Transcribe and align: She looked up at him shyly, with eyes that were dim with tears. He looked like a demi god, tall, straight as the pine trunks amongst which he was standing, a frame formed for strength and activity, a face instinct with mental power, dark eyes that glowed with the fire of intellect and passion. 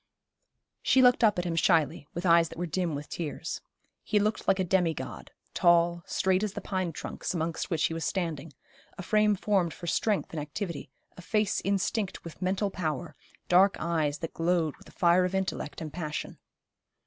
She 0.81 1.03
looked 1.03 1.23
up 1.23 1.37
at 1.37 1.45
him 1.45 1.55
shyly, 1.55 2.07
with 2.15 2.25
eyes 2.25 2.49
that 2.49 2.57
were 2.57 2.65
dim 2.65 2.95
with 2.95 3.07
tears. 3.07 3.61
He 4.03 4.17
looked 4.17 4.47
like 4.47 4.57
a 4.57 4.63
demi 4.63 4.95
god, 4.95 5.29
tall, 5.53 6.01
straight 6.07 6.41
as 6.41 6.53
the 6.53 6.59
pine 6.59 6.91
trunks 6.91 7.35
amongst 7.35 7.69
which 7.69 7.83
he 7.83 7.93
was 7.93 8.03
standing, 8.03 8.51
a 8.97 9.03
frame 9.03 9.35
formed 9.35 9.75
for 9.75 9.85
strength 9.85 10.31
and 10.33 10.41
activity, 10.41 10.89
a 11.17 11.21
face 11.21 11.61
instinct 11.63 12.23
with 12.23 12.41
mental 12.41 12.71
power, 12.71 13.15
dark 13.47 13.75
eyes 13.79 14.17
that 14.17 14.33
glowed 14.33 14.75
with 14.77 14.87
the 14.87 14.91
fire 14.91 15.23
of 15.23 15.35
intellect 15.35 15.81
and 15.81 15.93
passion. 15.93 16.39